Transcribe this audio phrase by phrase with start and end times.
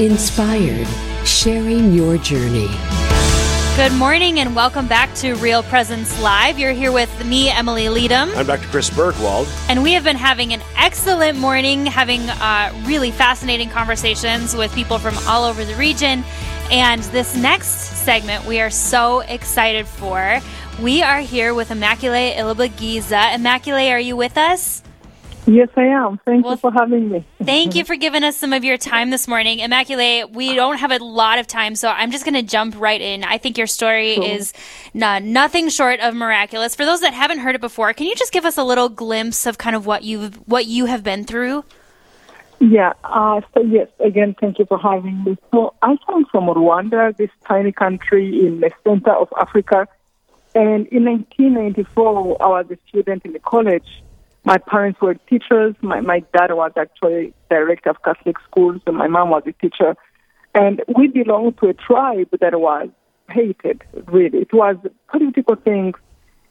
[0.00, 0.86] Inspired,
[1.26, 2.70] sharing your journey.
[3.76, 6.58] Good morning and welcome back to Real Presence Live.
[6.58, 8.30] You're here with me, Emily Leadham.
[8.30, 8.66] I'm Dr.
[8.68, 9.46] Chris Burgwald.
[9.68, 14.98] And we have been having an excellent morning, having uh, really fascinating conversations with people
[14.98, 16.24] from all over the region.
[16.70, 17.68] And this next
[18.02, 20.40] segment we are so excited for.
[20.80, 23.34] We are here with Immaculate Ilibagiza.
[23.34, 24.82] Immaculate, are you with us?
[25.46, 26.18] Yes, I am.
[26.24, 27.24] Thank well, you for having me.
[27.42, 29.60] thank you for giving us some of your time this morning.
[29.60, 33.00] Immaculate, we don't have a lot of time, so I'm just going to jump right
[33.00, 33.24] in.
[33.24, 34.24] I think your story cool.
[34.24, 34.52] is
[34.94, 36.74] nothing short of miraculous.
[36.74, 39.46] For those that haven't heard it before, can you just give us a little glimpse
[39.46, 41.64] of kind of what you've what you have been through?
[42.60, 42.92] Yeah.
[43.02, 45.38] Uh, so yes, again, thank you for having me.
[45.50, 49.88] So I come from Rwanda, this tiny country in the center of Africa,
[50.54, 54.02] and in 1994, I was a student in the college
[54.44, 55.74] my parents were teachers.
[55.82, 59.96] My, my dad was actually director of Catholic schools, and my mom was a teacher.
[60.54, 62.88] And we belonged to a tribe that was
[63.30, 64.38] hated, really.
[64.40, 64.76] It was
[65.08, 65.96] political things.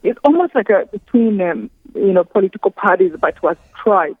[0.02, 4.16] It's almost like a between, um, you know, political parties, but it was tribe.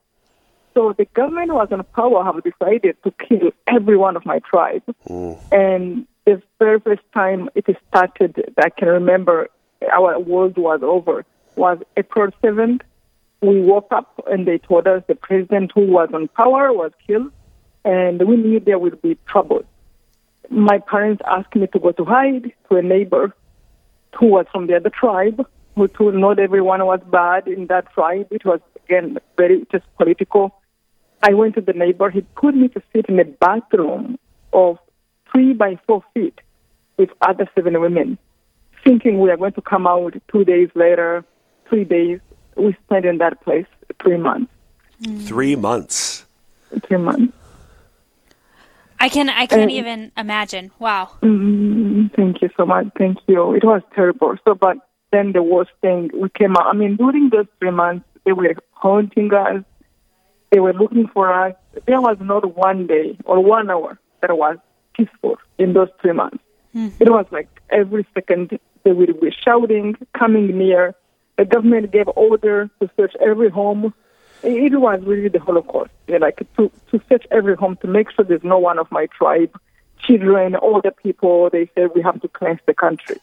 [0.74, 4.82] So the government was in power, have decided to kill every one of my tribe.
[5.08, 5.38] Mm.
[5.52, 9.48] And the very first time it started, that I can remember
[9.90, 11.24] our world was over,
[11.56, 12.82] was April 7th,
[13.40, 17.32] we woke up and they told us the president who was on power was killed,
[17.84, 19.64] and we knew there would be trouble.
[20.50, 23.34] My parents asked me to go to hide to a neighbor
[24.18, 28.26] who was from the other tribe, who told not everyone was bad in that tribe.
[28.30, 30.54] It was, again, very just political.
[31.22, 32.10] I went to the neighbor.
[32.10, 34.18] He put me to sit in a bathroom
[34.52, 34.78] of
[35.30, 36.40] three by four feet
[36.98, 38.18] with other seven women,
[38.84, 41.24] thinking we are going to come out two days later,
[41.68, 42.20] three days
[42.60, 43.66] we spent in that place
[44.02, 44.52] three months.
[45.02, 45.26] Mm.
[45.26, 46.24] Three months.
[46.86, 47.32] Three months.
[49.00, 50.70] I can I can't and, even imagine.
[50.78, 51.10] Wow.
[51.22, 52.88] Mm, thank you so much.
[52.98, 53.54] Thank you.
[53.54, 54.36] It was terrible.
[54.44, 54.76] So, but
[55.10, 56.66] then the worst thing we came out.
[56.66, 59.64] I mean, during those three months, they were haunting us.
[60.52, 61.54] They were looking for us.
[61.86, 64.58] There was not one day or one hour that was
[64.94, 66.42] peaceful in those three months.
[66.74, 67.02] Mm-hmm.
[67.02, 70.94] It was like every second they would be shouting, coming near,
[71.40, 73.94] the government gave order to search every home.
[74.42, 78.10] It was really the Holocaust, you know, like to, to search every home to make
[78.10, 79.58] sure there's no one of my tribe,
[79.98, 81.48] children, older people.
[81.48, 83.16] They said we have to cleanse the country.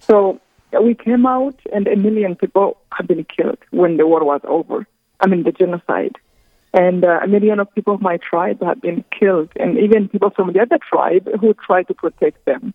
[0.00, 0.40] So
[0.82, 4.84] we came out, and a million people have been killed when the war was over.
[5.20, 6.16] I mean, the genocide.
[6.74, 10.30] And uh, a million of people of my tribe have been killed, and even people
[10.30, 12.74] from the other tribe who tried to protect them.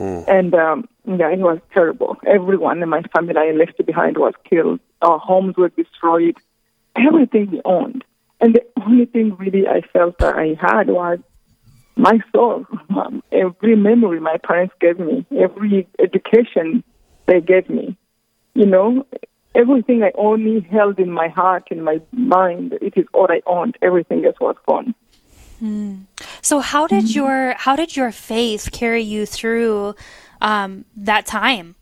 [0.00, 0.20] Hmm.
[0.28, 2.16] And um, yeah, it was terrible.
[2.26, 4.80] Everyone in my family I left behind was killed.
[5.02, 6.38] Our homes were destroyed.
[6.96, 8.02] Everything we owned.
[8.40, 11.18] And the only thing really I felt that I had was
[11.96, 12.64] my soul.
[12.88, 16.82] Um, every memory my parents gave me, every education
[17.26, 17.94] they gave me,
[18.54, 19.04] you know,
[19.54, 23.76] everything I only held in my heart, in my mind, it is all I owned.
[23.82, 24.94] Everything else was gone.
[25.62, 26.06] Mm.
[26.42, 27.18] So how did mm-hmm.
[27.18, 29.94] your how did your faith carry you through
[30.40, 31.74] um, that time?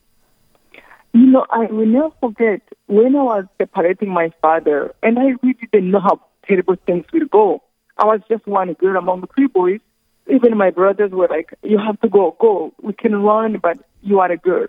[1.13, 5.67] You know, I will never forget when I was separating my father, and I really
[5.71, 7.63] didn't know how terrible things will go.
[7.97, 9.79] I was just one girl among three boys.
[10.27, 12.73] Even my brothers were like, "You have to go, go.
[12.81, 14.67] We can run, but you are a girl,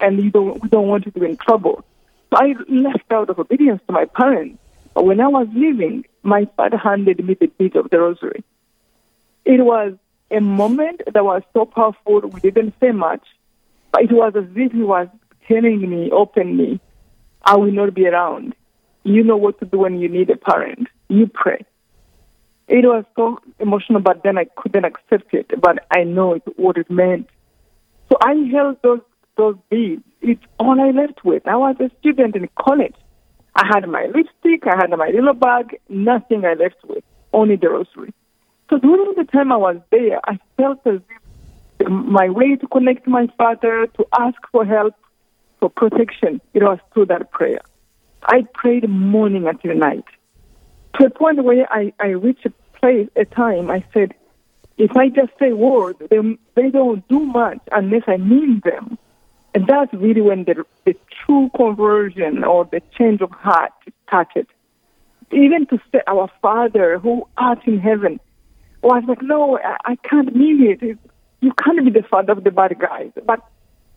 [0.00, 0.62] and you don't.
[0.62, 1.84] We don't want you to be in trouble."
[2.30, 4.58] So I left out of obedience to my parents.
[4.92, 8.44] But when I was leaving, my father handed me the bead of the rosary.
[9.44, 9.94] It was
[10.30, 12.20] a moment that was so powerful.
[12.20, 13.22] We didn't say much,
[13.92, 15.08] but it was as if he was
[15.46, 16.80] telling me openly,
[17.42, 18.54] I will not be around.
[19.04, 20.88] You know what to do when you need a parent.
[21.08, 21.64] You pray.
[22.66, 25.50] It was so emotional, but then I couldn't accept it.
[25.60, 27.30] But I know it, what it meant.
[28.10, 29.00] So I held those
[29.38, 30.02] those beads.
[30.20, 31.46] It's all I left with.
[31.46, 32.96] I was a student in college.
[33.54, 37.68] I had my lipstick, I had my little bag, nothing I left with, only the
[37.70, 38.12] rosary.
[38.70, 41.00] So during the time I was there, I felt as
[41.80, 44.94] if my way to connect my father, to ask for help,
[45.60, 47.60] for protection, it was through that prayer.
[48.22, 50.04] I prayed morning until night.
[50.98, 54.14] To a point where I, I reached a place, a time, I said,
[54.76, 56.18] if I just say words, they,
[56.54, 58.98] they don't do much unless I mean them.
[59.54, 60.94] And that's really when the, the
[61.24, 63.72] true conversion or the change of heart
[64.06, 64.46] started.
[65.32, 68.20] Even to say, Our Father who art in heaven,
[68.82, 70.98] was like, No, I, I can't mean it.
[71.40, 73.12] You can't be the father of the bad guys.
[73.24, 73.40] But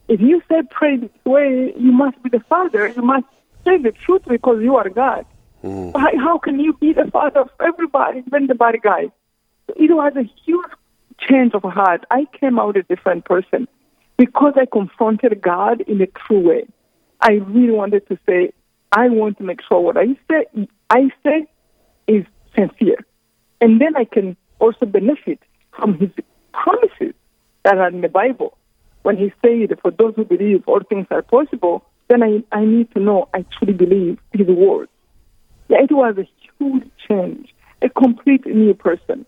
[0.07, 2.88] if you say pray this way, you must be the father.
[2.88, 3.25] You must
[3.66, 5.25] say the truth because you are God.
[5.63, 5.95] Mm.
[5.95, 9.10] How, how can you be the father of everybody, even the bad guys?
[9.75, 10.72] it was a huge
[11.19, 12.06] change of heart.
[12.12, 13.68] I came out a different person
[14.18, 16.68] because I confronted God in a true way.
[17.19, 18.54] I really wanted to say,
[18.92, 21.48] I want to make sure what I say, I say
[22.07, 22.25] is
[22.56, 22.98] sincere.
[23.62, 25.39] And then I can also benefit
[25.75, 26.11] from his
[26.53, 27.13] promises
[27.63, 28.57] that are in the Bible.
[29.01, 32.91] When he said, for those who believe all things are possible, then I, I need
[32.93, 34.89] to know I truly believe his word.
[35.67, 36.27] Yeah, it was a
[36.59, 39.25] huge change, a complete new person.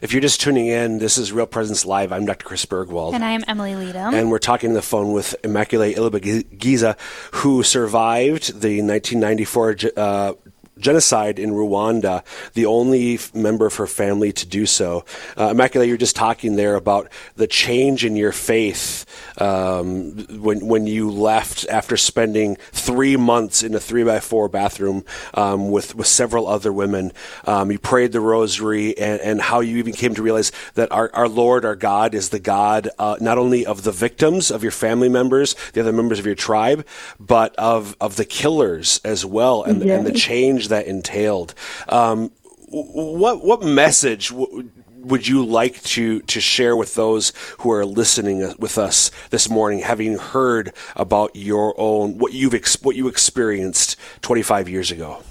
[0.00, 2.12] If you're just tuning in, this is Real Presence Live.
[2.12, 2.46] I'm Dr.
[2.46, 3.12] Chris Burgwald.
[3.12, 4.14] And I am Emily Leadham.
[4.14, 6.98] And we're talking on the phone with Immaculate Ilibagiza,
[7.32, 10.32] who survived the 1994 uh,
[10.78, 12.24] genocide in Rwanda,
[12.54, 15.04] the only member of her family to do so.
[15.36, 19.04] Uh, Immaculate, you're just talking there about the change in your faith
[19.40, 25.04] um, when when you left after spending three months in a three by four bathroom
[25.34, 27.12] um, with with several other women.
[27.44, 31.10] Um, you prayed the rosary, and, and, how you even came to realize that our,
[31.14, 34.72] our Lord, our God, is the God uh, not only of the victims of your
[34.72, 36.86] family members, the other members of your tribe,
[37.18, 41.54] but of of the killers as well, and, and the change that entailed.
[41.88, 42.30] Um,
[42.70, 48.42] what what message w- would you like to to share with those who are listening
[48.42, 53.08] uh, with us this morning, having heard about your own what you've ex- what you
[53.08, 55.22] experienced 25 years ago?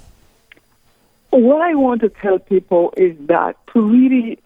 [1.30, 4.38] What I want to tell people is that to really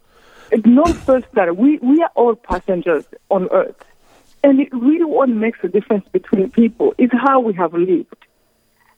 [0.65, 3.83] know first that we, we are all passengers on earth.
[4.43, 8.15] And it really what makes a difference between people is how we have lived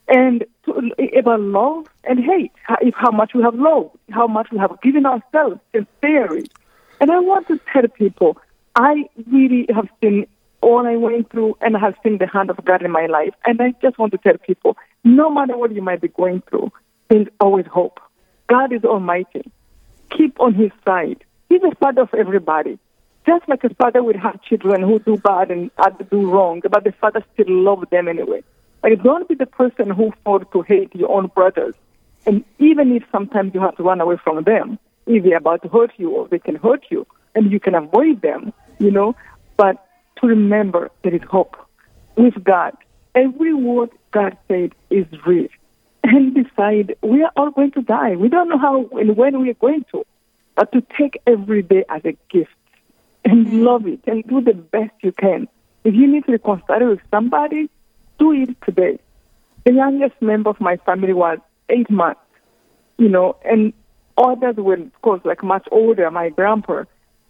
[0.08, 4.58] and to, about love and hate, if how much we have loved, how much we
[4.58, 6.49] have given ourselves sincerely.
[7.00, 8.38] And I want to tell people,
[8.75, 10.26] I really have seen
[10.61, 13.35] all I went through and I have seen the hand of God in my life.
[13.44, 16.73] And I just want to tell people, no matter what you might be going through,
[17.09, 18.00] there's always hope.
[18.49, 19.50] God is almighty.
[20.17, 21.25] Keep on his side.
[21.49, 22.79] He's a father of everybody.
[23.26, 25.70] Just like a father would have children who do bad and
[26.11, 28.43] do wrong, but the father still loves them anyway.
[28.87, 31.75] Like, don't be the person who fought to hate your own brothers.
[32.25, 35.69] And even if sometimes you have to run away from them, if they're about to
[35.69, 37.05] hurt you or they can hurt you,
[37.35, 39.17] and you can avoid them, you know,
[39.56, 39.85] but
[40.21, 41.56] to remember there is hope
[42.17, 42.77] with God.
[43.17, 45.49] Every word God said is real.
[46.05, 48.15] And decide we are all going to die.
[48.15, 50.06] We don't know how and when we are going to,
[50.55, 52.53] but to take every day as a gift
[53.25, 55.49] and love it and do the best you can.
[55.83, 57.69] If you need to reconcile with somebody,
[58.19, 58.99] do it today.
[59.65, 62.21] The youngest member of my family was eight months,
[62.99, 63.73] you know, and
[64.17, 66.85] others were, of course, like much older, my grandpa,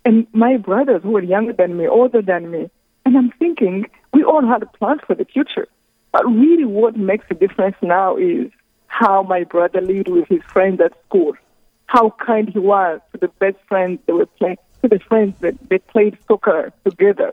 [0.05, 2.71] and my brothers who were younger than me, older than me.
[3.05, 5.67] And I'm thinking, we all had plans for the future.
[6.12, 8.50] But really, what makes a difference now is
[8.87, 11.35] how my brother lived with his friends at school,
[11.87, 15.55] how kind he was to the best friends they were playing, to the friends that
[15.69, 17.32] they played soccer together,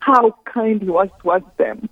[0.00, 1.88] how kind he was towards them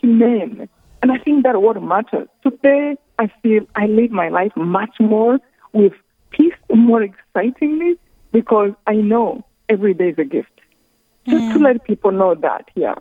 [0.00, 0.68] humane.
[1.02, 2.28] And I think that what matters.
[2.42, 5.38] Today, I feel I live my life much more
[5.72, 5.92] with
[6.30, 7.98] peace, more excitingly,
[8.32, 10.48] because I know every day is a gift.
[11.26, 11.52] Just mm.
[11.54, 12.94] to let people know that, yeah.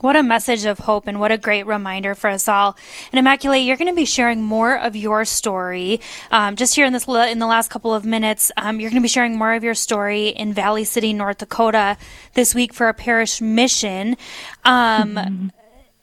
[0.00, 2.76] What a message of hope and what a great reminder for us all.
[3.10, 6.00] And Immaculate, you're going to be sharing more of your story
[6.30, 8.52] um, just here in this in the last couple of minutes.
[8.56, 11.96] Um, you're going to be sharing more of your story in Valley City, North Dakota,
[12.34, 14.16] this week for a parish mission.
[14.64, 15.48] Um, mm-hmm.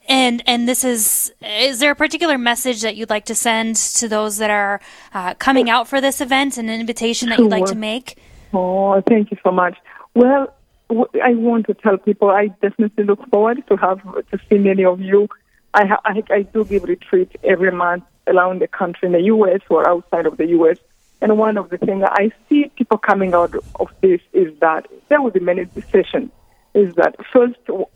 [0.07, 4.07] And and this is is there a particular message that you'd like to send to
[4.07, 4.79] those that are
[5.13, 8.17] uh, coming out for this event, and an invitation that you'd like to make?
[8.53, 9.77] Oh, thank you so much.
[10.13, 10.53] Well,
[10.89, 15.01] I want to tell people I definitely look forward to have to see many of
[15.01, 15.27] you.
[15.74, 19.62] I ha- I, I do give retreats every month around the country in the U.S.
[19.69, 20.77] or outside of the U.S.
[21.21, 25.21] And one of the things I see people coming out of this is that there
[25.21, 26.31] will be many decisions.
[26.74, 27.55] Is that first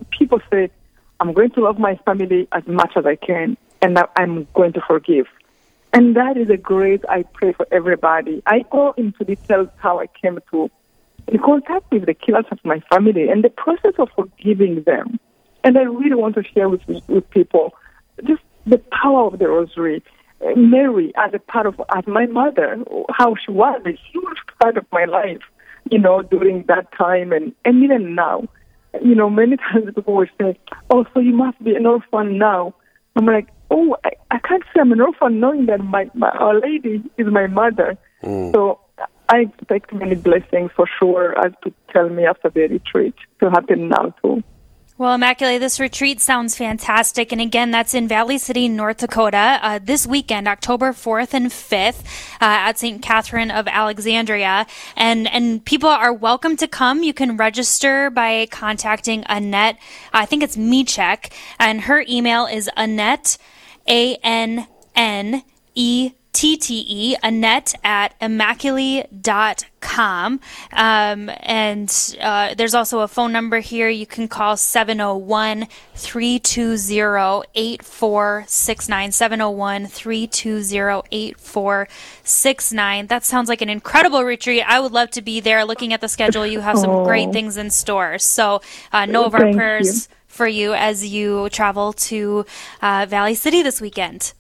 [0.10, 0.72] people say
[1.20, 4.82] I'm going to love my family as much as I can, and I'm going to
[4.82, 5.28] forgive.
[5.92, 8.42] And that is a great, I pray for everybody.
[8.46, 10.70] I go into details how I came to
[11.28, 15.20] in contact with the killers of my family and the process of forgiving them.
[15.64, 17.74] And I really want to share with, with people
[18.24, 20.04] just the power of the rosary.
[20.56, 22.78] Mary, as a part of, as my mother,
[23.10, 25.42] how she was a huge part of my life,
[25.92, 28.48] you know, during that time and, and even now
[29.02, 30.58] you know, many times people will say,
[30.90, 32.74] "Oh, so you must be an orphan now."
[33.16, 36.60] I'm like, "Oh, I, I can't say I'm an orphan knowing that my, my Our
[36.60, 38.54] Lady is my mother." Mm.
[38.54, 38.80] So
[39.30, 43.90] I expect many blessings for sure, as to tell me after the retreat to happen
[43.90, 44.44] now too.
[45.00, 47.32] Well, Immaculate, this retreat sounds fantastic.
[47.32, 52.02] And again, that's in Valley City, North Dakota, uh, this weekend, October 4th and 5th,
[52.42, 53.02] uh, at St.
[53.02, 54.68] Catherine of Alexandria.
[54.98, 57.02] And, and people are welcome to come.
[57.02, 59.78] You can register by contacting Annette.
[60.12, 63.38] I think it's Michek, and her email is Annette,
[63.88, 64.66] A-N-N-E-T-T-E,
[67.24, 69.79] Annette at immaculee.com.
[70.72, 73.90] Um, and uh, there's also a phone number here.
[73.90, 79.12] You can call 701 320 8469.
[79.12, 83.08] 701 320 8469.
[83.08, 84.64] That sounds like an incredible retreat.
[84.66, 85.66] I would love to be there.
[85.66, 88.18] Looking at the schedule, you have some great things in store.
[88.20, 90.16] So, uh, know of our prayers you.
[90.28, 92.46] for you as you travel to
[92.82, 94.34] uh, Valley City this weekend.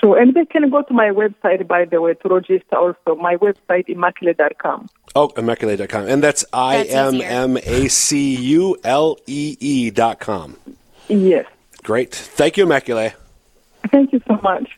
[0.00, 0.18] Sure.
[0.18, 3.14] And they can go to my website, by the way, to register also.
[3.16, 4.88] My website, immaculee.com.
[5.14, 6.08] Oh, immaculee.com.
[6.08, 7.28] And that's I That's M easier.
[7.28, 10.56] M A C U L E E dot com.
[11.08, 11.46] Yes.
[11.82, 12.14] Great.
[12.14, 13.14] Thank you, Immaculate.
[13.90, 14.68] Thank you so much.